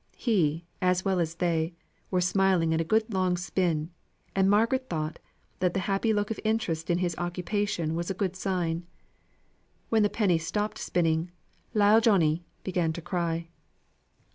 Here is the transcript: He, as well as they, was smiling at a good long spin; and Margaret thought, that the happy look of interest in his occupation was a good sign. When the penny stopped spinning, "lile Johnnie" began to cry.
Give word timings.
He, 0.17 0.65
as 0.81 1.05
well 1.05 1.19
as 1.19 1.35
they, 1.35 1.75
was 2.09 2.25
smiling 2.27 2.73
at 2.73 2.81
a 2.81 2.83
good 2.83 3.13
long 3.13 3.37
spin; 3.37 3.91
and 4.35 4.49
Margaret 4.49 4.89
thought, 4.89 5.19
that 5.59 5.75
the 5.75 5.81
happy 5.81 6.11
look 6.11 6.31
of 6.31 6.39
interest 6.43 6.89
in 6.89 6.97
his 6.97 7.15
occupation 7.19 7.93
was 7.93 8.09
a 8.09 8.15
good 8.15 8.35
sign. 8.35 8.87
When 9.89 10.01
the 10.01 10.09
penny 10.09 10.39
stopped 10.39 10.79
spinning, 10.79 11.29
"lile 11.75 12.01
Johnnie" 12.01 12.43
began 12.63 12.91
to 12.93 13.01
cry. 13.03 13.49